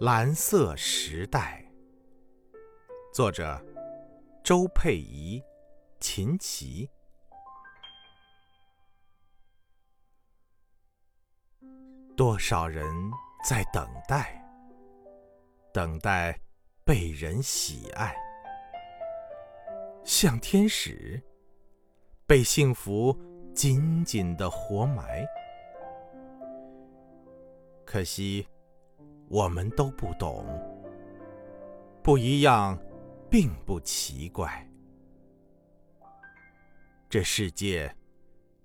[0.00, 1.62] 蓝色时代，
[3.12, 3.62] 作者
[4.42, 5.42] 周佩仪、
[5.98, 6.88] 秦琪。
[12.16, 12.82] 多少人
[13.44, 14.42] 在等待，
[15.70, 16.40] 等待
[16.82, 18.16] 被人喜爱，
[20.02, 21.22] 像天使，
[22.26, 23.14] 被幸福
[23.54, 25.26] 紧紧的活埋。
[27.84, 28.48] 可惜。
[29.30, 30.44] 我们都不懂，
[32.02, 32.76] 不一样，
[33.30, 34.68] 并不奇怪。
[37.08, 37.94] 这世界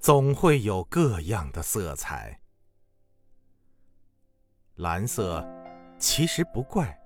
[0.00, 2.40] 总会有各样的色彩，
[4.74, 5.46] 蓝色
[5.96, 6.98] 其实不怪，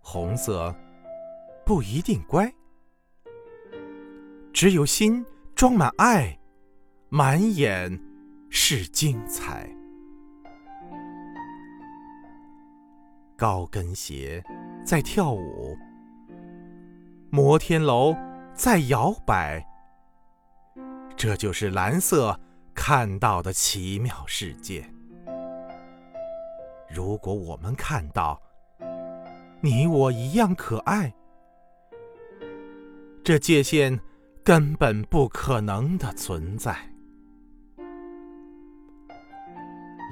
[0.00, 0.74] 红色
[1.66, 2.50] 不一定乖。
[4.54, 5.22] 只有心
[5.54, 6.40] 装满爱，
[7.10, 8.02] 满眼
[8.48, 9.70] 是精彩。
[13.40, 14.44] 高跟鞋
[14.84, 15.74] 在跳舞，
[17.30, 18.14] 摩天楼
[18.52, 19.66] 在摇摆。
[21.16, 22.38] 这就是蓝色
[22.74, 24.84] 看到的奇妙世界。
[26.86, 28.38] 如果我们看到
[29.62, 31.10] 你我一样可爱，
[33.24, 33.98] 这界限
[34.44, 36.76] 根本不可能的存在。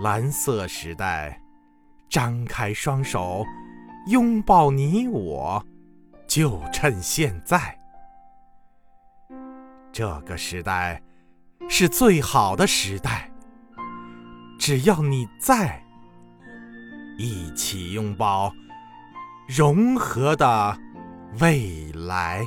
[0.01, 1.39] 蓝色时代。
[2.09, 3.45] 张开双手，
[4.07, 5.65] 拥抱你我，
[6.27, 7.79] 就趁现在。
[9.93, 11.03] 这个时代
[11.69, 13.31] 是最好的时代，
[14.59, 15.83] 只要你在，
[17.19, 18.53] 一起拥抱
[19.49, 20.79] 融合的
[21.41, 22.43] 未来。